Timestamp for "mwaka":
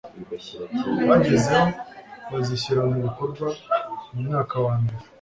4.25-4.55